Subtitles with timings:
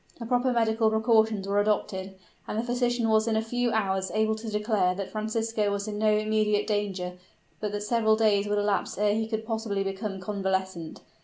[0.17, 2.15] The proper medical precautions were adopted;
[2.47, 5.99] and the physician was in a few hours able to declare that Francisco was in
[5.99, 7.19] no imminent danger,
[7.59, 11.01] but that several days would elapse ere he could possibly become convalescent.